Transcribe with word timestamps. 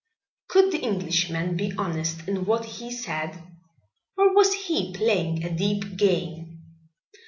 Could 0.47 0.71
the 0.71 0.79
Englishman 0.79 1.55
be 1.55 1.75
honest 1.77 2.27
in 2.27 2.45
what 2.47 2.65
he 2.65 2.91
said, 2.91 3.39
or 4.17 4.33
was 4.33 4.51
he 4.65 4.91
playing 4.95 5.43
a 5.43 5.55
deep 5.55 5.95
game? 5.95 6.63